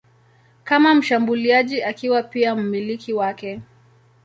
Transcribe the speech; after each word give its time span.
kama 0.63 0.95
mshambuliaji 0.95 1.83
akiwa 1.83 2.23
pia 2.23 2.55
mmiliki 2.55 3.13
wake. 3.13 3.61